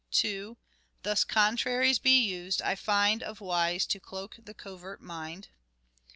[0.09, 0.21] Oxford.
[0.29, 0.57] 2."
[1.03, 5.49] Thus contraries be used, I find, Of wise, to cloak the covert mind."